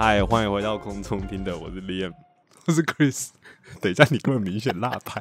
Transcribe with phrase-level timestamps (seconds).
[0.00, 2.14] 嗨，欢迎回到空中听的，我是 Liam，
[2.66, 3.30] 我是 Chris。
[3.80, 5.20] 等一下，你根本明显落拍，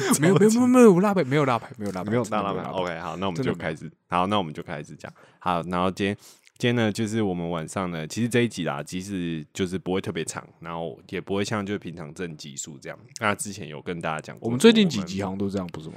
[0.20, 2.62] 没有没有没有没有拉牌，没有拉牌，没有拉牌，没有大拉牌。
[2.70, 3.90] OK，好，那我们就开始。
[4.08, 5.12] 好，那我们就开始讲。
[5.38, 6.16] 好，然后今天
[6.58, 12.98] 今天呢，就是我们晚上呢，其实这一集啦，其实就是不会特别长，然后也不会像就是平常正集数这样。
[13.20, 15.96] 那之前有跟大家讲过，我们最近几集好像都这样，不是吗？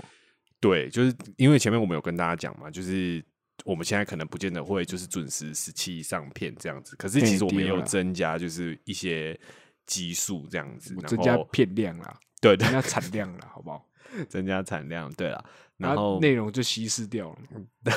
[0.59, 3.23] 对，就是因为前面我们有跟大家讲嘛，就是
[3.63, 9.39] 我们现在可能不见得会就是准时十七上片这样子，可是其实我们也有增加就是一些
[9.85, 12.17] 集数这样子，然增加后片量啦，
[12.49, 13.85] 对对增加产量了，好不好？
[14.29, 15.43] 增加产量，对了，
[15.77, 17.37] 然然后后内容就稀释掉了。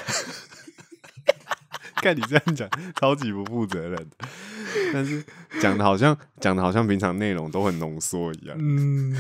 [1.97, 2.69] 看你这样讲，
[3.00, 4.11] 超级不负责任。
[4.92, 5.25] 但是
[5.61, 9.14] 讲的好像讲的好像平常内容都很浓缩一样，嗯，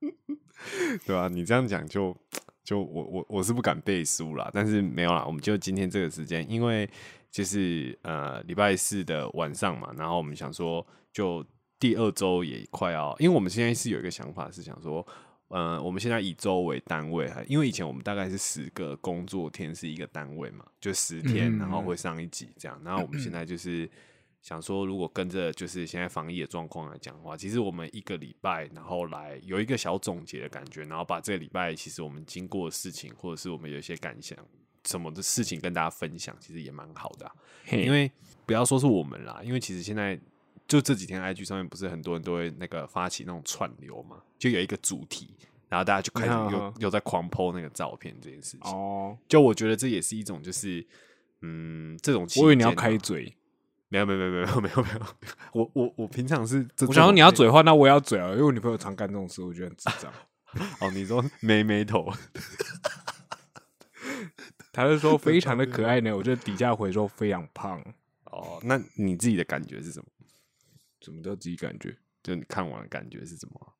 [1.06, 2.16] 对吧、你这样讲就
[2.64, 6.88] 就我我我是不敢背书啦，但是没有啦，我们就今天这个时间，因为
[7.30, 11.44] 就是呃礼拜四的晚上嘛，然后我们想说就
[11.80, 15.04] 第二周也快要，因为我们现在是有一个想法是想说。
[15.52, 22.80] 呃，我们现在以周为单位，因为以前我们大概是十个工作天是一个单位嘛，就十天，嗯然后会上一集这样。
[22.84, 23.90] 然后我们现在就是
[24.40, 34.38] 想说，如果跟着就是现在防疫的状况来讲的话，其实我们一个礼拜，然后来有一个小总结的感觉，然后把这个礼拜其实我们经过的事情，或者是我们有一些感想
[34.84, 37.34] 什么的事情跟大家分享，其实也蛮好的啊、
[37.72, 38.08] 因为
[38.46, 40.16] 不要说是我们啦，因为其实现在
[40.70, 45.34] 就这几天 IG 上面不是很多人都会那个发起那种串流嘛，就有一个主题，
[45.68, 48.60] 然后大家就开始又、嗯又在狂 PO 那个照片这件事情。
[48.70, 50.86] 哦，就我觉得这也是一种就是
[51.42, 53.34] 嗯这种期我以为你要开嘴，
[53.88, 55.00] 没有没有没有没有没有没有，
[55.52, 60.12] 我我我平常是我想说你要嘴的话，那我也要嘴啊，因为我女朋友常干这种事，我觉得很智障。
[60.80, 62.08] 哦，你说眉眉头
[64.72, 67.80] 她就说非常的可爱呢，我觉得底下回说非常胖，
[68.26, 70.06] 哦，那你自己的感觉是什么？
[71.00, 71.96] 怎么叫自己感觉？
[72.22, 73.72] 就你看完的感觉是什么啊？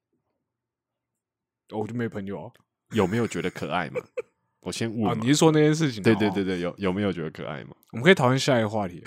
[1.71, 2.53] 哦我就没朋友啊。
[2.93, 4.01] 有没有觉得可爱嘛？
[4.61, 6.01] 我先 问你是说那件事情？
[6.03, 7.77] 哦对对对，对，有有没有觉得可爱嘛？
[7.93, 9.03] 我们可以讨论下一个话题，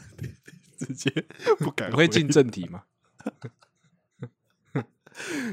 [0.78, 1.10] 直接
[1.58, 2.84] 不敢可以进正题吗？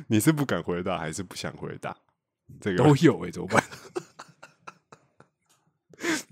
[0.07, 1.95] 你是不敢回答还是不想回答？
[2.61, 3.63] 这个都有哎，怎么办？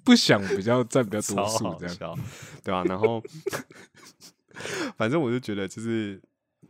[0.06, 2.18] 不想比较占比较超多数这样。
[2.64, 3.22] 对吧、然后
[4.98, 6.22] 反正我就觉得，就是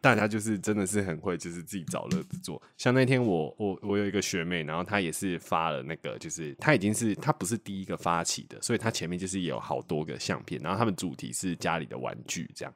[0.01, 2.61] 大家就是真的是很会，就是自己找乐子做。
[2.77, 12.73] 像那天我我我有一个学妹，然后她也是发了那个，就是她已经是她不是第一个发起的，所以她前面就是也有好多个相片，然后他们主题是家里的玩具这样。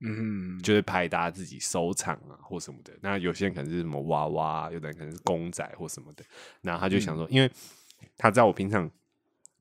[0.00, 2.92] 嗯，就是拍大家自己收藏啊或什么的。
[3.00, 6.22] 那有些人可能是什么娃娃，有的人可能是公仔或什么的。
[6.60, 7.50] 然后他就想说，因为
[8.18, 8.90] 他知道我平常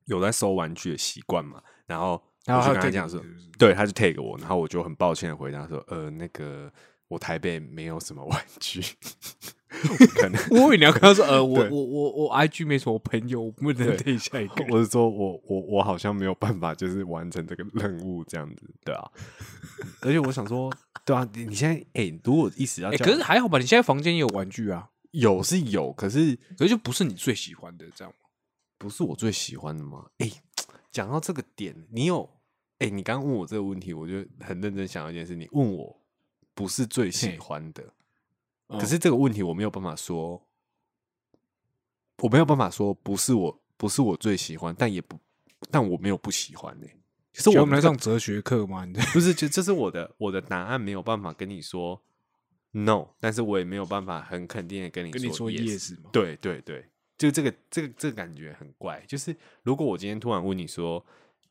[0.07, 3.21] 有在收玩具的习惯嘛，然后然后他跟他讲说，
[3.57, 6.71] 对，他就 take 我，然后我就很抱歉的回答说，呃，那个
[7.07, 8.81] 我台北没有什么玩具，
[10.19, 14.65] 可能我以为你要跟他说，呃， 我我我我 IG 没什么朋友，我不能对下一个。
[14.69, 19.11] 我是说我我我好像没有办法，就是完成这个任务这样子，对啊。
[20.01, 20.71] 而且我想说，
[21.03, 23.57] 对啊，你你现在哎、如果一时要可是还好吧？
[23.57, 28.13] 你现在房间也有玩具啊，有是有，可是可是就不是你最喜欢的这样？
[28.77, 30.05] 不是我最喜欢的吗？
[30.19, 30.29] 哎、
[30.91, 32.29] 讲到这个点，你有
[32.79, 36.01] 哎、你刚刚问我这个问题，我就很认真想到一件事，你问我
[36.53, 37.83] 不是最喜欢的，
[38.67, 40.45] 嗯可是这个问题我没有办法说，
[42.17, 45.17] 我没有办法说不是我不是我最喜欢，但也不
[45.71, 46.87] 但我没有不喜欢呢、
[47.31, 48.85] 其实我们来上哲学课吗？
[48.85, 52.01] 你在不是，就这是我的我的答案，没有办法跟你说
[52.71, 55.93] no，但是我也没有办法很肯定的跟你跟你说 yes。
[55.93, 56.09] yes 吗？
[56.11, 56.85] 对对对，
[57.17, 59.03] 就这个这个这个感觉很怪。
[59.07, 61.05] 就是如果我今天突然问你说，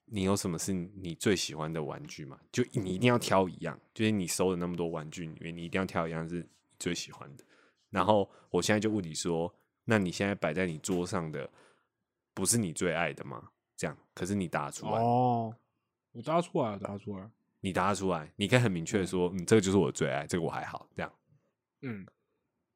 [0.06, 2.38] 你有什么是你最喜欢的玩具吗？
[2.52, 6.46] 就你一定要挑一样，就是你收的那么多玩具里面，你一定要挑一样是你
[6.78, 7.44] 最喜欢的。
[7.90, 9.54] 然后我现在就问你说，
[9.84, 11.48] 那你现在摆在你桌上的
[12.32, 13.50] 不是你最爱的吗？
[13.76, 15.54] 这样，可是你答出来，哦，
[16.12, 17.30] 我答出来了，答出来。
[17.60, 21.12] 你答得出来，你可以很明确的说，嗯，这个就是我最爱，这个我还好，这样。
[21.80, 22.06] 嗯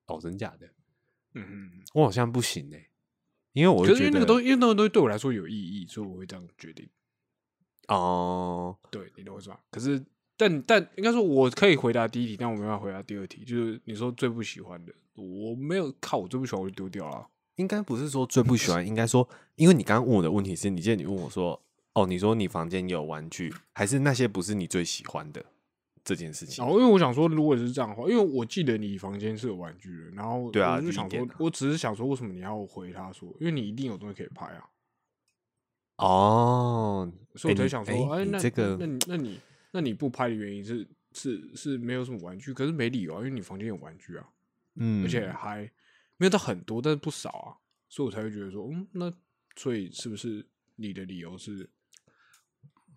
[0.06, 0.66] 哦，真假的？
[1.34, 1.82] 嗯嗯。
[1.92, 2.88] 我好像不行哎、
[3.52, 6.88] 因为我觉得为那个东西，因为那个东西对我来说有意义，所以我会这样决定。
[7.88, 9.58] 哦，对，你懂我意思吧？
[9.70, 10.02] 可是
[10.36, 13.44] 但但应该说我可以回答第一题，但我没办法回答第二题。
[13.44, 17.26] 就是你说最不喜欢的，我没有靠，我最不喜欢我就丢掉了。
[17.56, 21.60] 应该不是说最不喜欢，应该说，因为你刚刚问我的问题是，你记得你问我说，
[21.94, 25.44] 哦，你说你房间有玩具，还是那些不是你最喜欢的
[26.04, 26.64] 这件事情？
[26.64, 33.28] 然后因为我想说，如果是这样的话，因为我记得你房间是有玩具的，然后对啊我就想说第一点啊，我只是想说，为什么你要回他说？
[33.40, 34.64] 因为你一定有东西可以拍啊，
[35.98, 39.40] 哦，所以我才想说，哎，那这个那你那你
[39.72, 44.28] 那你不拍的原因是是是没有什么玩具，可是没理由啊，因为你房间有玩具啊，
[44.76, 45.70] 嗯，而且还
[46.16, 47.50] 没有到很多，但是不少啊，
[47.88, 49.12] 所以我才会觉得说，嗯，那
[49.56, 50.46] 所以是不是
[50.76, 51.68] 你的理由是，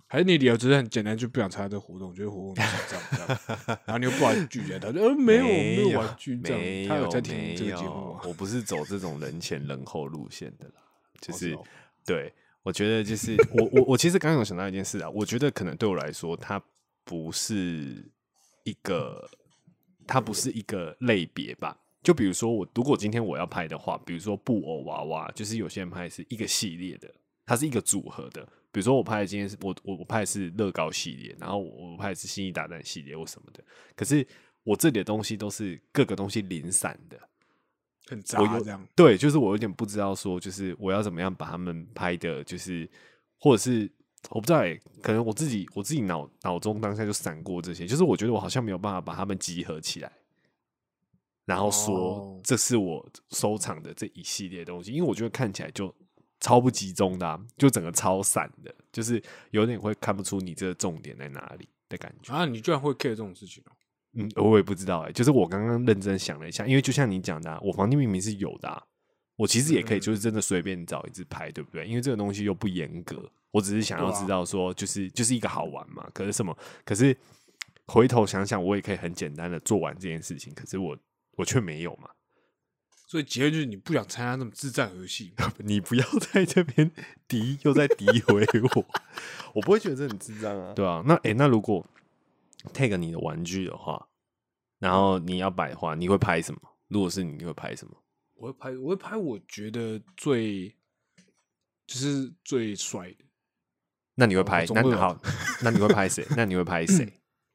[0.06, 3.18] 还是你理由只是很简单，就不想参加这个活动，觉得活动就是这样这
[3.63, 10.75] 样，然后你又不好拒绝他，就呃没有没没有玩具这没样，他有在没听这个节目啊，有我不是走这种人前人后路线的啦，
[11.19, 11.57] 就是
[12.06, 12.31] 对，
[12.63, 16.62] 我觉得就是我我我其实刚刚有想到一件事啊，我觉得可能对我来说，它
[17.04, 18.12] 不是
[18.63, 19.28] 一个，
[20.06, 21.78] 它不是一个类别吧。
[22.04, 27.13] 就比如说我如果今天我要拍的话，比如说布偶娃娃，就是有些人拍是一个系列的，
[27.46, 28.44] 它是一个组合的。
[28.72, 33.63] 比如说我拍的今天是我我我拍的是乐高系列，然后我我拍的是星际大战系列或什么的。
[33.96, 34.25] 可是
[34.63, 37.19] 我这里的东西都是各个东西零散的，
[38.12, 42.88] 很杂这样，对，就是我有点不知道说，就是我要怎么样把他们拍的，就是
[43.40, 43.90] 或者是
[44.30, 50.12] 我不知道欸，可能我自己我自己脑脑中当下就闪过这些，就是我觉得我好像没有办法把他们集合起来，
[51.46, 52.42] 然后说哦。
[52.44, 55.94] 这是我收藏的这一系列东西，因为我觉得看起来就
[56.42, 62.34] 超不集中的、啊，就整个超散的，就是有点会看不出你这个重点在哪里的感觉。
[62.34, 63.72] 啊，你居然会 care 这种事情哦、
[64.13, 68.84] 嗯，我也不知道哎、就是我刚刚认真想了一下，因为就像你讲的、啊，我房间明明是有的、啊，
[69.38, 71.88] 我其实也可以嗯就是真的随便找一支拍，对不对？
[71.88, 76.06] 因为这个东西又不严格，我只是想要知道说，就是、就是一个好玩嘛。
[76.13, 76.56] 可是什么？
[76.84, 77.16] 可是
[77.88, 80.98] 回头想想，我也可以很简单的做完这件事情，可是我
[81.38, 82.10] 我却没有嘛。
[83.08, 86.90] 所以结论就是你不想参加那种智障游戏， 你不要在这边
[87.28, 88.86] 敌又在诋毁我，
[89.56, 90.74] 我不会觉得这很智障啊。
[90.74, 91.86] 对啊，那诶、那如果
[92.74, 94.08] take 你的玩具的话，
[94.80, 96.62] 然后你要摆的话，你会拍什么？
[96.88, 97.96] 如果是你，你会拍什么？
[98.36, 100.69] 我会拍，我会拍我觉得最
[101.86, 103.25] 就是最帅的，
[104.16, 104.66] 那你会拍？
[104.74, 105.19] 那好，
[105.63, 106.25] 那你会拍谁？
[106.36, 107.12] 那你会拍谁？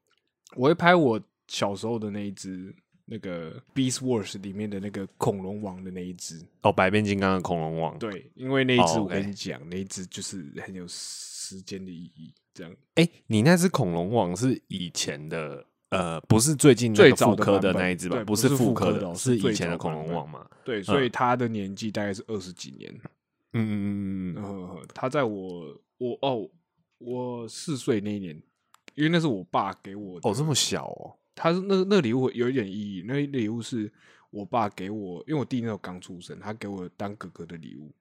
[0.54, 2.74] 我会拍我小时候的那一只
[3.04, 6.40] 那个《Beast Wars》里面的那个恐龙王的那一只。
[6.62, 7.98] 哦，百变金刚的恐龙王。
[7.98, 10.86] 对，因为那一只哦我跟你讲，那一只就是很有
[11.46, 12.34] 时间的意义。
[12.52, 18.24] 这样哎、你那只恐龙王是以前的，呃，不是最近最早科的那一只吧？
[18.24, 20.48] 不是复科的，是以前的恐龙王嘛？
[20.64, 22.90] 对，所以他的年纪大概是二十几年。
[23.52, 26.48] 嗯嗯嗯嗯嗯，嗯，他在我我哦，
[26.98, 28.34] 我四岁那一年，
[28.94, 30.28] 因为那是我爸给我的。
[30.28, 31.14] 哦，这么小哦。
[31.34, 33.92] 他是那那礼物有一点意义，那礼物是
[34.30, 37.94] 我爸给我，因为我弟那时候刚出生，他给我当哥哥的礼物。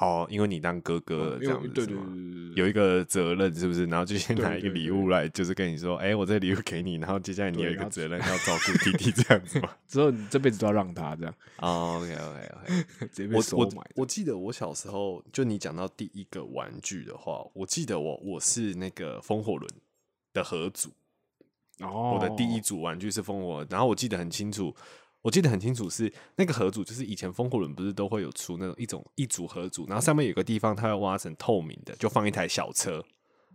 [0.00, 3.84] 哦，因为你当哥哥了，这样子是吗对对对对对，有一个责任，是不是？
[3.86, 9.70] 然后就先拿一个礼物来，就是跟你说，哎、我这个礼物给你，然后接下来你有一个责任要照顾弟弟，这样子嘛？
[9.88, 13.82] 之后你这辈子都要让他这样， 哦，OK OK OK，直接被我我收买。
[13.96, 19.68] 我记得我小时候，就你讲到第一个玩具的话，我记得我我是那个风火轮
[20.32, 20.90] 的合组，
[21.80, 24.74] 哦，我的第一组玩具是风火轮，然后我记得很清楚。
[25.22, 33.04] 我记得很清楚是那个盒组，就是以前风火轮不是都会有出那种一种一组盒组，然后上面有个地方它要挖成透明的，就放一台小车，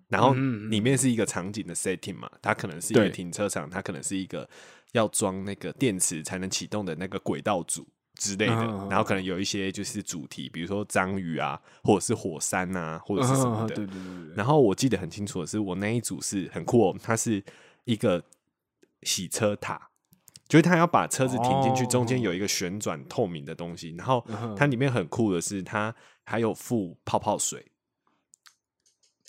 [0.10, 0.34] 然后
[0.70, 4.48] 里面是一个场景的 setting 嘛，它可能是一个停车场，它可能是一个
[4.92, 8.56] 要装那个电池才能启动的那个轨道组之类的，
[8.90, 17.44] 然后可能有一些就是主题，比如说章鱼啊，或者是火山啊，或者是什么的，对对对对对，然后我记得很清楚的是，我那一组是很酷哦，它是
[17.86, 18.24] 一个
[19.02, 19.90] 洗车塔，
[20.54, 24.24] 就是他要把车子停进去，中间有一个旋转透明的东西，然后
[24.56, 25.92] 它里面很酷的是，它
[26.24, 27.66] 还有附泡泡水。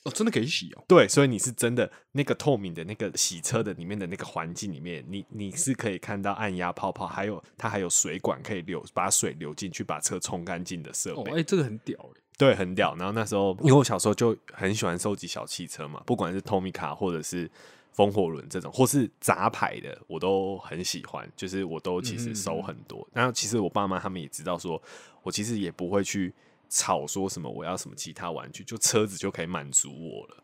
[0.04, 12.94] 哦，真的可以洗哦，对，所以你是真的那个透明的那个洗车的里面的那个环境里面，你你是可以看到按压泡泡，还有它还有水管可以流把水流进去，把车冲干净的设备。，哦哎，这个很屌哎，对，很屌。
[12.96, 17.50] 然后那时候，因为我小时候就很喜欢收集小汽车嘛，不管是 Tomica 或者是
[17.94, 21.26] 风火轮这种，或是杂牌的，我都很喜欢。
[21.34, 23.08] 就是我都其实收很多。
[23.12, 24.82] 然后其实我爸妈他们也知道说，
[25.22, 26.34] 我其实也不会去
[26.68, 30.42] 吵说什么我要什么其他玩具，就车子就可以满足我了。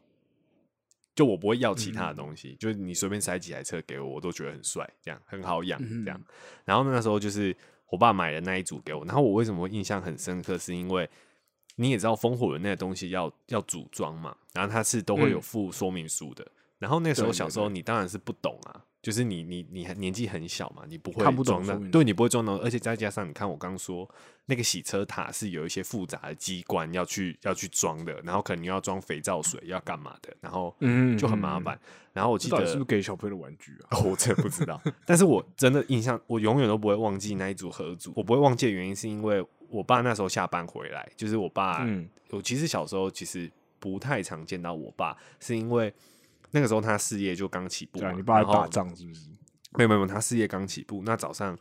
[1.12, 6.18] 就我不会要其他的东西，就是你随便塞几台车给我，我都觉得很帅，这样很好养，嗯这样。
[6.64, 7.54] 然后那时候就是
[7.88, 11.10] 我爸买的那一组给我，然后我为什么会印象很深刻，是因为
[11.74, 16.46] 你也知道风火轮那个东西要要组装嘛，然后它是都会有嗯附说明书的，
[16.80, 24.08] 然后那时候小时候你当然是不懂啊，就是你你你还年纪很小嘛，你不会看不懂装的，对你不会装的，而且再加上你看我刚说
[24.46, 31.78] 那个洗车塔是有一些复杂的机关要去要去装的，然后可能要装肥皂水要干嘛的，然后嗯就很麻烦。
[32.12, 33.98] 然后我记得是不是给小朋友的玩具啊？
[33.98, 38.12] 哦， 我真的不知道，但是我真的印象，我永远都不会忘记那一组合组。
[38.16, 45.92] 我不会忘记的原因是因为我爸那时候下班回来，就是我爸，嗯我其实小时候其实不太常见到我爸，是因为
[46.50, 49.28] 那个时候他事业就刚起步你爸在然后打仗是不是？
[49.76, 51.02] 没有没有，他事业刚起步。
[51.04, 51.56] 那早上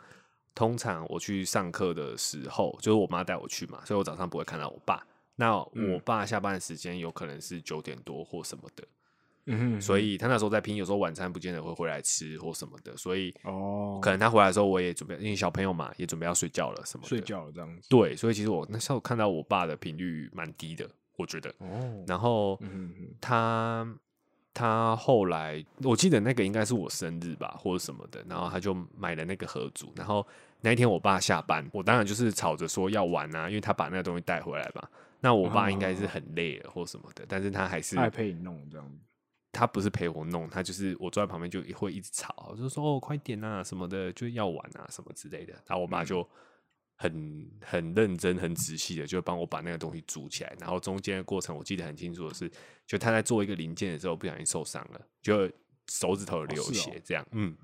[0.56, 5.06] 通常我去上课的时候，就是我妈带我去嘛，所以我早上不会看到我爸。
[5.36, 8.88] 那嗯我爸下班的时间有可能是九点多或什么的，
[9.46, 17.08] 嗯哼，所以他那时候在拼，有时候晚餐不见得会回来吃或什么的，所以哦，可能他回来的时候我也准备，因为小朋友嘛，也准备要睡觉了什么的。
[17.08, 17.88] 睡觉了这样子。
[17.90, 21.50] 对，所以其实我那时候看到我爸的频率蛮低的，我觉得。
[21.60, 22.92] 哦，然后嗯
[23.22, 23.88] 他
[24.60, 29.94] 他后来，我记得那个应该是我生日吧，或者什么的，然后他就买了那个盒组。
[29.96, 30.28] 然后
[30.60, 34.86] 那一天我爸下班，我当然就是吵着说要玩啊，因为他把那个东西带回来嘛。
[35.22, 38.98] 那我爸应该是很累了或什么的，但是他还是他还陪你弄这样子。
[39.54, 45.54] 他不是陪我弄，他就是我坐在旁边就会一直吵，就说哦快点啊什么的，就要玩啊什么之类的。
[45.68, 46.28] 然后我爸就
[47.00, 50.54] 很很认真、很仔细的就帮我把那个东西组起来。
[50.60, 52.52] 然后中间的过程我记得很清楚的是，
[52.86, 55.50] 就他在做一个零件的时候不小心受伤了，就
[55.90, 57.56] 手指头流血这样，嗯。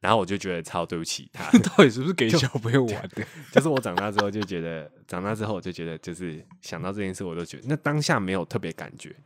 [0.00, 3.24] 然后我就觉得超对不起他， 到底是不是给小朋友玩的？
[3.52, 9.16] 就是我长大之后就觉得，长大之后我就觉得，就是想到这件事，我都觉得那当下没有特别感觉，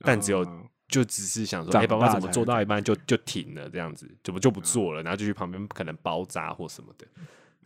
[0.00, 7.06] 但只有嗯就只是想说，长哎、爸爸怎么做到一半就就停了这样子，怎么就不做了，然后就去旁边可能包扎或什么的，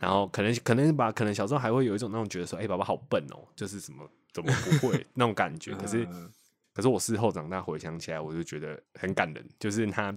[0.01, 6.29] 然后可能可能吧，可能小时候还会有一种那种觉得说，哎、爸爸好笨哦，就是什么怎么不会 那种感觉，可是嗯
[6.73, 10.13] 可是我事后长大回想起来，我就觉得很感人，就是他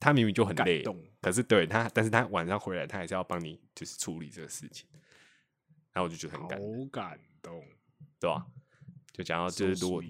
[0.00, 0.82] 他明明就很累。
[1.20, 4.88] 可是对他，但是他晚上回来，他还是要帮你就是处理这个事情，
[5.92, 7.62] 然后我就觉得很感人，好感动。
[8.18, 8.46] 对吧、
[9.12, 10.02] 就讲到就是如果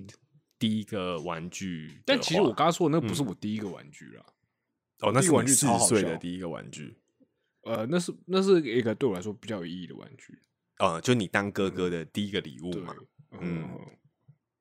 [0.60, 3.26] 第一个玩具，但其实我刚刚说的那不是嗯。
[3.26, 4.24] 我第一个玩具啦，
[5.00, 6.96] 哦，那是玩具超好笑岁的第一个玩具，
[7.66, 10.38] 呃，那是那是一个对我来说比较有意义的玩具。
[10.78, 12.94] 呃，就你当哥哥的第一个礼物嘛。，
[13.32, 13.68] 嗯嗯，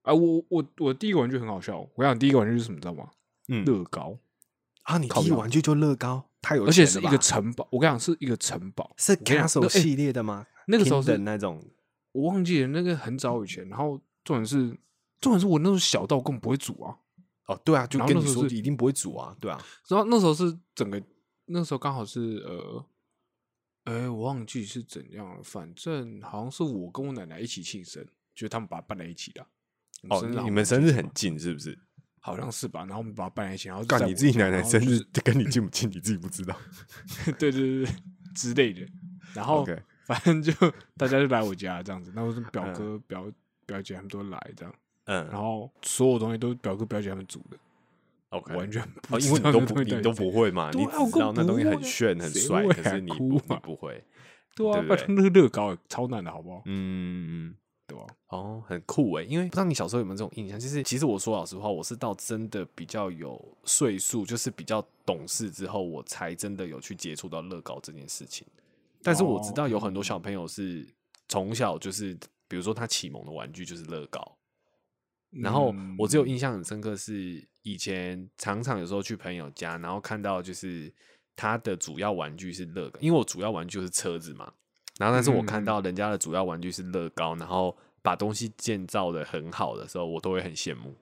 [0.02, 3.10] 啊，我我我第一个玩具很好笑，我想第一个玩具是什么，你知道吗？
[3.48, 4.18] 嗯，乐高，
[4.84, 7.68] 啊，你第一个玩具就乐高，太有而且是一个城堡。
[7.72, 10.48] 我跟你讲，是一个城堡，是 Castle 系列的吗？
[10.68, 11.64] 那个时候是那种，
[12.12, 13.68] 我忘记了，那个很早以前。
[13.70, 14.76] 然后重点是，
[15.22, 16.98] 重点是我那时候小到根本不会煮啊。
[17.48, 21.00] 哦，对啊，就跟你说一定不会煮啊，对啊，然后那时候是整个，
[21.46, 22.84] 那时候刚好是呃，
[23.86, 28.04] 哎，我忘记是怎样了，反正好像是我跟我奶奶一起庆生，
[28.36, 29.46] 就是他们把它办在一起的。
[30.10, 31.77] 哦，你们生日很近是不是？
[32.20, 32.80] 好像是吧？
[32.82, 36.56] 然后我们把它办在一起，然后就干你自己奶奶生日是跟你近不近，你自己不知道。
[37.38, 37.96] 对对对对
[38.34, 38.86] 之类的。
[39.34, 39.65] 然后
[40.06, 40.51] 反正就
[40.98, 43.32] 大家就来我家这样子，那我是表嗯哥、表
[43.68, 44.74] 表姐他们都来这样，
[45.06, 47.58] 嗯然后所有东西都是表哥表姐他们煮的，
[48.56, 54.04] 完全不因为你都不你都不会嘛，你知道那东西很炫很帅，可是你不你啊不会，
[54.56, 54.65] 对
[55.10, 56.62] 那个乐高超难的好不好？
[56.65, 57.56] 嗯嗯。
[57.88, 58.04] 对吧？
[58.30, 68.48] 哦，很酷诶，因为不知道你小时候有没有这种印象，就是其实我说老实话，我是到真的比较有岁数，就是比较懂事之后，我才真的有去接触到乐高这件事情。
[69.04, 70.84] 但是我知道有很多小朋友是
[71.30, 74.35] 从小就是，比如说他启蒙的玩具就是乐高，
[75.42, 80.92] 然后嗯我只有印象很深刻是以前常常有时候去朋友家，然后看到就是
[81.36, 84.51] 他的主要玩具是乐高，因为我主要玩具就是车子嘛。
[84.98, 90.96] 然后但是我看嗯到人家的主要玩具是乐高，然后把东西建造的很好的时候，我都会很羡慕。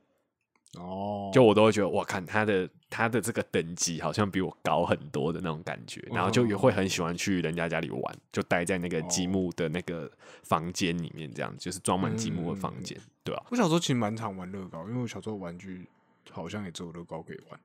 [0.79, 10.11] 哦，就我都会觉得，哇，看他的他的这个等级好像比我高很多的那种感觉，然后就也会很喜欢去人家家里玩，就待在那个积木的那个
[10.43, 15.87] 房间里面，这样就是装满积木的房间，对吧、我小时候其实蛮常玩乐高，因为我小时候玩具
[16.31, 17.59] 好像也只有乐高可以玩。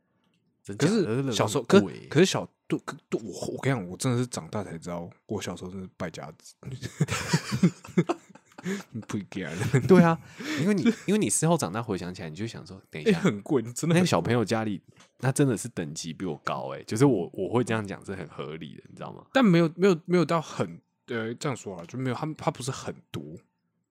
[0.76, 6.54] 可是小时候，可可是小对可我我跟你讲，我真的是长大才知道，我小时候真是败家子。
[9.08, 9.52] 不一样，
[9.88, 10.18] 对啊，
[10.60, 14.80] 因为你因为你事后长大回想起来，你就想说，等一哎，下，很贵，真的很那个小朋友家里，
[15.20, 19.25] 那真的是等级比我高哎、就是我我会这样讲是很合理的，你知道吗？
[19.32, 23.22] 但没有没有没有到很呃这样说啊，就没有他他不是很多，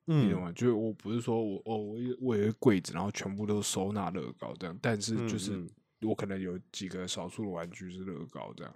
[0.05, 0.51] 你懂嗯吗？
[0.53, 5.69] 就是我不是说我哦我有我有一个柜子，然后全部都收纳乐高这样，但是就是嗯
[6.01, 8.74] 我可能有几个少数的玩具是乐高这样。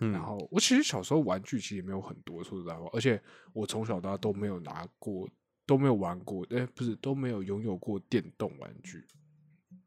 [0.00, 3.20] 嗯然后我其实小时候玩具其实也没有很多，说实在话，而且
[3.52, 5.28] 我从小到大都没有拿过，
[5.66, 9.04] 都没有玩过，哎、不是都没有拥有过电动玩具。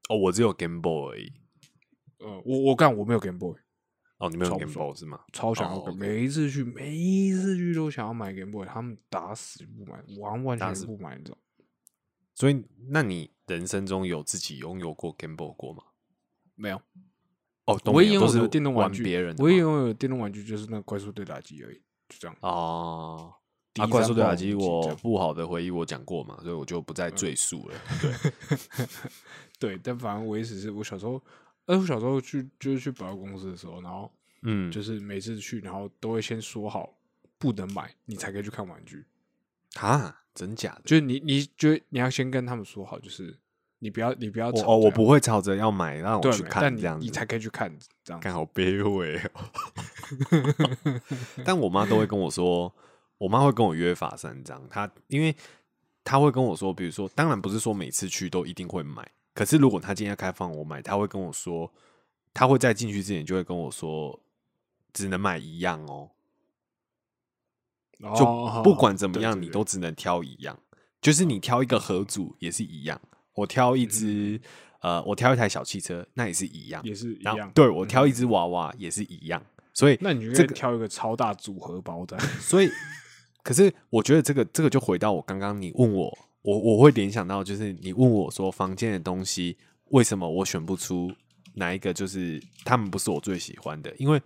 [0.10, 1.32] 哦，我只有 Game Boy 而已。
[2.20, 3.56] 呃，我我干我没有 Game Boy，
[4.18, 5.22] 哦，你没有 Game Boy 是吗？
[5.34, 11.38] 超想要每一次去每一次去都想要买 Game Boy，他们打死不买，完完全打死全不买那种。
[12.36, 15.84] 所以，那你人生中有自己拥有过 Game Boy 过吗？
[16.56, 16.82] 没有，
[17.66, 21.78] 哦，都唯一拥有电动玩具，别人的吗唯一拥有的电动玩具就是那个怪兽对打机而已，
[22.10, 22.36] 就这样。
[22.42, 23.34] 哦。
[23.34, 23.40] 啊，
[23.74, 27.76] 第三怪兽对打机，我不好的回忆我讲过嘛，所以我就不再赘述了。
[28.02, 28.12] 对，
[29.78, 31.22] 对，但反正我意思是我小时候，
[31.68, 36.98] 呃，我小时候去就是去百货公司的时候，然后嗯，就是每次去，然后都会先说好
[37.38, 39.06] 不能买，你才可以去看玩具。
[39.76, 40.82] 啊，真假的？
[40.84, 43.40] 就是你，你就你要先跟他们说好，就是
[43.84, 49.32] 你不要，你不要吵哦，我不会吵着要买，让我去看这样子，你才可以去看这样好卑微哦。
[51.44, 52.72] 但我妈都会跟我说，
[53.18, 54.62] 我妈会跟我约法三章。
[54.70, 55.36] 她因为
[56.04, 61.74] 她会跟我说，比如说，当然不是说每次去都一定会买，可是如果她今天要开放我买，她会跟我说，
[62.36, 64.20] 她会在进去之前就会跟我说，
[64.94, 66.12] 只能买一样哦，
[68.16, 70.60] 就哦不管怎么样，你都只能挑一样，
[71.02, 73.02] 就是你挑一个合组也是一样，
[73.42, 74.40] 我挑一只、
[74.82, 77.52] 呃，我挑一台小汽车，那也是一样，嗯也是一样。
[77.54, 79.44] 对我挑一嗯只娃娃也是一样，
[79.74, 82.18] 所以那你就这个挑一个超大组合包的。
[82.40, 82.70] 所以，
[83.44, 91.12] 可是我觉得这个这个就回到我刚刚你问我，我我会联想到就是你问我说房间的东西为什么我选不出
[91.56, 94.22] 哪一个，就是他们不是我最喜欢的，因为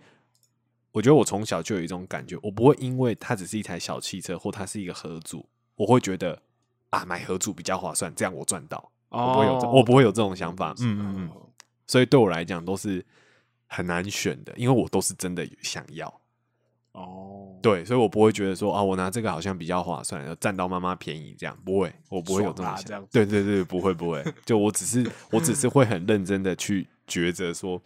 [0.92, 6.40] 我觉得我从小就有一种感觉，我不会因为它只是一台小汽车或它是一个合组，我会觉得
[6.90, 11.42] 啊买合组比较划算，这样我赚到，我不会有这我不会有这种想法，嗯嗯嗯，哦
[11.86, 13.04] 所以对我来讲都是
[13.66, 16.12] 很难选的，因为我都是真的想要。
[16.92, 27.80] 哦，对，所以我不会觉得说啊，我拿这个好像比较划算，要占到妈妈便宜，这样不会，我不会有这种想爽啦这样子对对对，不会不会，就我只是我只是会很认真的去抉择说，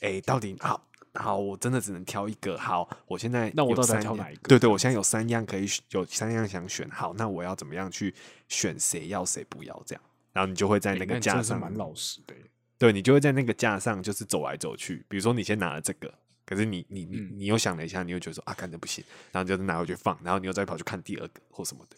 [0.00, 0.82] 哎、到底好
[1.14, 2.56] 好，我真的只能挑一个。
[2.56, 8.14] 好，我现在那我到底挑哪一个对对，我现在有三样可以选有三样想选，好，那我要怎么样去
[8.48, 10.02] 选谁要谁不要这样？
[10.38, 12.40] 然后你就会在欸那个架上，蛮老实的欸。
[12.78, 15.04] 对你就会在那个架上就是走来走去。
[15.08, 16.14] 比如说你先拿了这个，
[16.46, 21.96] 可是你你你嗯你又想了一下，你又觉得说啊，干的不行，然后你就拿回去放，然后你又再跑去看第二个或什么的，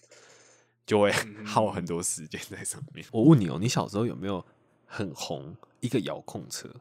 [0.86, 3.04] 就会嗯 耗很多时间在上面。
[3.12, 4.42] 我问你哦，你小时候有没有
[4.86, 6.74] 很红一个遥控车？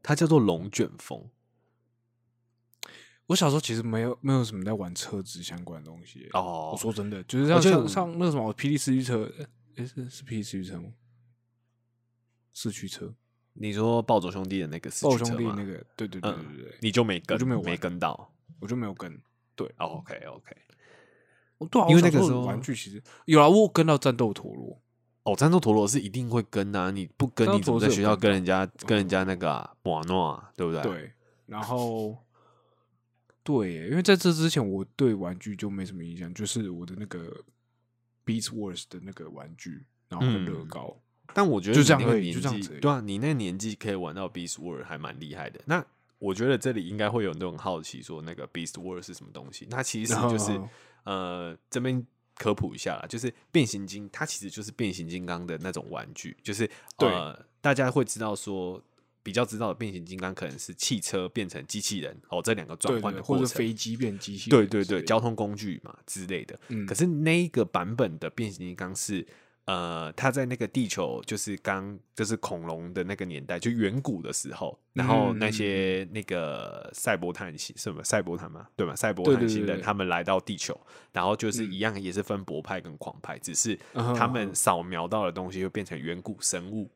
[0.00, 1.28] 它叫做龙卷风。
[3.26, 6.28] 我小时候其实没有没有什么在玩车子相关的东西欸。
[6.34, 9.28] 哦我说真的，就是像像像那个什么霹雳四驱车，
[9.74, 10.92] 诶，是是霹雳四驱车吗？
[12.60, 13.14] 四驱车，
[13.54, 18.30] 你说暴走兄弟的那个四暴驱车吗兄弟那个，对对对嗯对对，你就没跟，我就没有没跟到。
[18.58, 19.10] 我就没有跟。
[19.78, 20.56] 哦，OK OK。
[21.58, 24.78] 哦对啊，因为那个时候玩具其实有啊，我跟到战斗陀螺，
[25.22, 30.82] 哦，战斗陀螺是一定会跟的、啊，你不跟你怎么在学校跟跟人家跟人家那个啊瓦诺啊，对不对？
[30.82, 31.12] 对，
[31.46, 32.16] 然后
[33.42, 37.44] 对，因为在这之前我对玩具就没什么印象，就是我的那个
[38.24, 40.96] Beast Wars 的那个玩具，然后跟乐嗯高，
[41.34, 45.60] 但我觉得就这样而已就这样子对啊，你那个年纪可以玩到 Beast World 还蛮厉害的。
[45.66, 45.84] 那
[46.18, 49.66] 我觉得这里应该会有人都很好奇，说那个 Beast World 是什么东西？
[49.70, 50.60] 那其实就是
[51.04, 58.82] 呃这边科普一下啦，就是变形金，它其实就是变形金刚的那种玩具，就是呃大家会知道说。
[59.22, 66.58] 比较知道的变形金刚可能是汽车变成机器人哦，这两个转对对，换的过程，或者飞机变机器对对对，人之类的交通工具嘛之类的。
[66.68, 69.24] 嗯可是那一个版本的变形金刚是，
[69.66, 78.02] 呃，他在那个地球就是刚就是恐龙的那个年代，就远古的时候，然后那嗯些那个赛博坦星什么？
[78.02, 78.66] 赛博坦嘛？
[78.74, 78.96] 对吧？
[78.96, 80.76] 赛博坦星对对对对人他们来到地球，
[81.12, 86.90] 然后就是嗯一样也是分博派跟狂派，只是他们扫描到的东西会变成远古生物。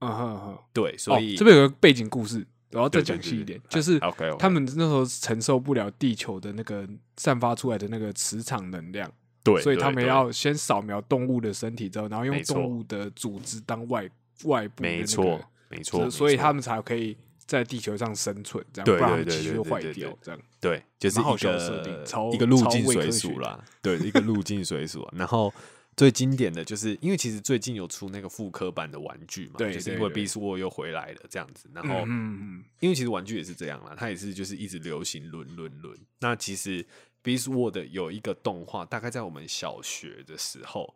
[0.00, 3.98] 嗯哼嗯哼，对，所以、哦、这边有个背景故事，然后再讲细一点，哎就是
[4.38, 9.10] 他们那时候承受不了地球的那个散发出来的那个磁场能量，
[9.42, 14.08] 对，所以他们要先扫描动物的身体之后，然后用动物的组织当外
[14.44, 20.40] 外部没错，没错，所所以他们才可以在地球上生存，这样对不然他们对对机器会坏掉这样。
[20.60, 25.14] 对，就是一个定超一个路超径随伪科学俗啦，对，一个路径水鼠啊。
[25.16, 25.52] 然后
[25.96, 31.68] 最经典的就是，因为其实最近有出那个复刻版的玩具嘛，对就是因为对对 Beast War 又回来了这样子。
[31.74, 35.98] 然后，嗯嗯因为其实玩具也是这样啦，它也是就是一直流行轮轮轮。
[36.20, 36.86] 那其实
[37.22, 40.94] Beast 的有一个动画，大概在我们小学的时候。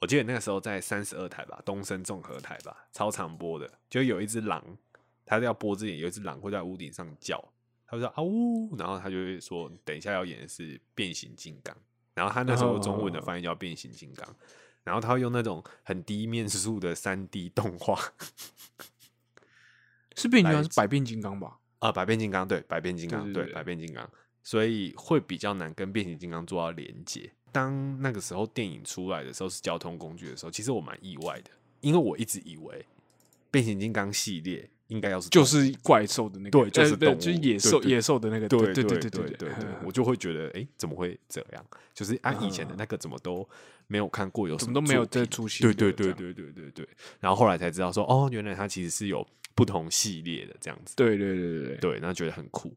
[0.00, 4.76] 我记得那个时候在三十二台吧，东森综合台吧，超常播的，就有一只狼，
[5.24, 7.40] 它要播之前有一只狼会在屋顶上叫，
[7.86, 11.76] 他就说啊呜，然后他就会说等一下要演的是变形金刚，
[12.14, 14.28] 然后他那时候中文的翻译叫变形金刚，
[14.82, 17.96] 然后他会用那种很低面数的三 D 动画，
[20.16, 21.60] 是变形金来刚是百变金刚吧？
[21.78, 23.52] 啊、百变金刚对，百变金刚对。
[23.52, 24.10] 百变金刚，
[24.42, 27.30] 所以会比较难跟变形金刚做到连接。
[27.50, 31.50] 当那个时候电影出来的时候是交通工具的时候，其实我蛮意外的，
[31.80, 32.84] 因为我一直以为
[33.50, 39.50] 变形金刚系列应该要是就是怪兽的那个，对就是呃对动物就是野兽野兽的那个，对对对对对对
[39.84, 41.64] 我就会觉得，哎、怎么会这样？
[41.92, 43.46] 就是按以前的嗯那个怎么都
[43.86, 46.88] 没有看过有什怎么都没有作品这出现对对对对对对对。
[47.20, 50.96] 然后后来才知道说，哦，原来它其实是有不同系列的这样子。
[50.96, 52.74] 对对对对对，对，那觉得很酷。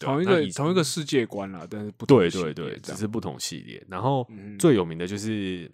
[0.00, 3.80] 同一个同一个世界观啦，但是不同对对对，只是不同系列。
[3.88, 5.70] 然后嗯最有名的就是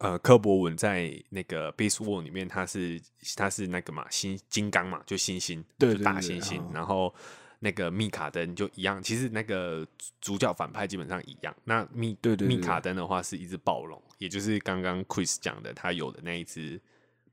[0.00, 3.00] 呃，柯博文在那个《Beast War》里面，他是
[3.36, 6.70] 他是那个嘛，星金刚嘛，就猩猩，就对大猩猩嗯。
[6.74, 7.14] 然后
[7.60, 9.86] 那个密卡登就一样，其实那个
[10.20, 11.56] 主角反派基本上一样。
[11.62, 16.80] 那密对对对密卡登的话是一只暴龙，也就是刚刚 Chris 讲的，他有的那一只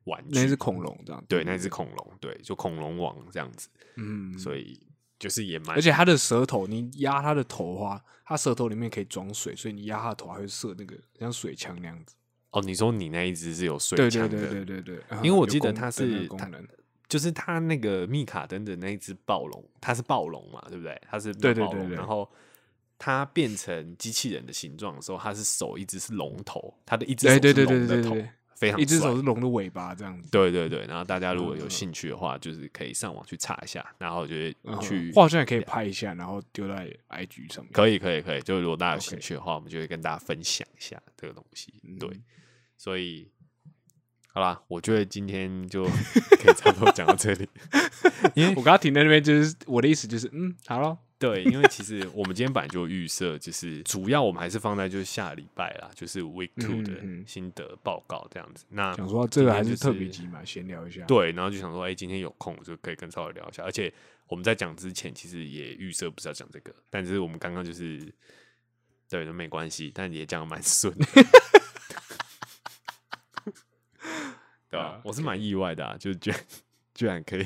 [0.04, 3.67] 玩具，那只恐龙这样，对，那只恐龙，对，就恐龙王这样子。
[3.95, 4.80] 嗯，所以
[5.23, 12.13] 就是也蛮而且它的舌头，你压它的头的话，它舌头里面可以装水，所以你压它的头还会射那个像水枪那样子。
[12.51, 16.67] 哦，你说你那一只是有水枪的，对对对对对，因为我记得它是它功能，
[17.07, 21.01] 就是它那个密卡登的那一只暴龙，它是暴龙嘛，对不对？
[21.09, 22.29] 它是暴龙对对对对然后
[22.99, 28.29] 它变成机器人的形状的时候，它是手一只是龙头，它的一只手是对对对龙的头对对对，
[28.63, 30.30] 非常一只手是龙的尾巴这样子。
[30.32, 31.69] 对对对，然后大家如果有嗯。
[31.69, 34.80] 兴趣的话，就是可以上网去查一下，然后就会嗯。
[34.80, 37.71] 去我好像也可以拍一下，然后丢在 IG 上面。
[37.73, 41.73] 可以可以可以，就如果大家有兴趣的话，我们就会跟大家分享一下这个东西。
[41.99, 42.23] 对嗯，
[42.78, 43.30] 所以
[44.34, 47.47] 好啦，我觉得今天就可以差不多讲到这里，
[48.34, 58.65] 因为我刚刚停在那边，就是我的意思就是，嗯，好了，对，因为其实我们今天本来就预设，就是主要我们还是放在就是下礼拜啦，就是 Week Two 的心得报告这样子。
[58.67, 61.05] 那想说这个还是特别急嘛，闲聊一下。
[61.05, 63.63] 对，然后就想说，哎、今天有空就可以跟超伟聊一下。
[63.63, 63.89] 而且
[64.27, 68.13] 我们在讲之前，其实也预设不是要讲这个，但是我们刚刚就是
[69.07, 71.05] 对，都没关系，但也讲的蛮顺的，
[74.69, 76.39] 对吧、啊我是蛮意外的啊，就是居然
[76.93, 77.45] 居然可以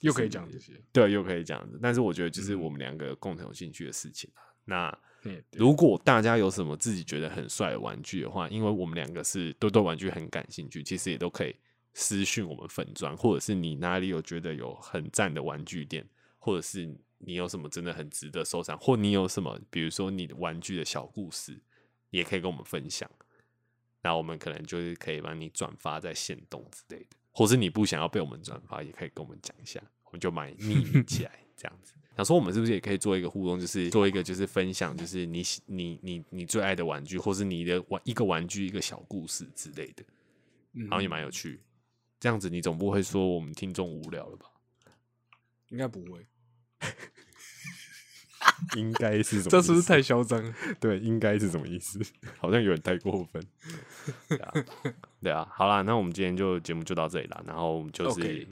[0.00, 0.72] 又可以讲这些。
[0.92, 1.78] 对，又可以这样子。
[1.82, 4.30] 但是我觉得就是嗯我们两个共同有兴趣的事情
[4.66, 11.54] 嗯对如果大家有什么自己觉得很帅的玩具的话，因为我们两个是都对玩具很感兴趣，其实也都可以
[11.94, 16.06] 私讯我们粉砖，或者是你哪里有觉得有很赞的玩具店，
[16.38, 16.86] 或者是
[17.18, 21.58] 你有什么真的很值得收藏，或你有什么比如说你的玩具的小故事，
[22.10, 23.10] 也可以跟我们分享。
[24.02, 31.92] 那我们可能就是可以帮你转发在线动之类的，或是你不想要被我们转发，也可以跟我们讲一下，我们就买匿名起来这样子。
[32.16, 40.04] 想说我们是不是也可以做一个互动，就是做一个就是分享，就是你喜你你你最爱的玩具，或是你的玩一个玩具一个小故事之类的，
[40.74, 41.60] 嗯好像也蛮有趣。
[42.20, 44.46] 这样子你总不会说我们听众无聊了吧？
[45.70, 46.24] 应该不会，
[48.76, 49.50] 应该是什么？
[49.50, 50.54] 这是不是太嚣张了？
[50.80, 52.00] 对，应该是什么意思？
[52.38, 53.42] 好像有点太过分。
[54.28, 54.52] 对啊，
[55.22, 57.42] 对啊，好啦，那我们今天就节目就到这里啦。
[57.46, 58.46] 然后就是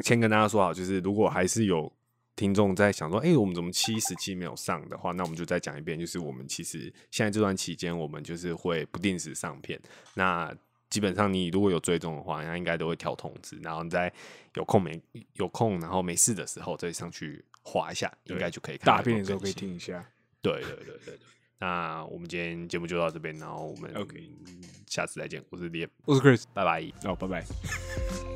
[0.00, 1.90] 先跟大家说好，就是如果还是有
[2.36, 9.80] 听众在想说，哎、我们怎么七十期没有上的话，那我们就再讲一遍，就是我们其实现在这段期间，我们就是会不定时上片。
[10.14, 10.52] 那
[10.94, 14.12] 基本上你如果有追踪的话，那应该都会跳通知，然后你在
[14.54, 15.02] 有空没
[15.32, 20.08] 有空，然后没事的时候再上去划一下，应该就可以看大便的时候可以听一下。
[20.40, 21.18] 对对对对对。
[21.58, 24.30] 那我们今天节目就到这边，然后我们 OK
[24.86, 25.42] 下次再见。
[25.50, 27.10] 我是 Liam，我是 Chris，拜拜。
[27.10, 28.33] 哦，拜拜。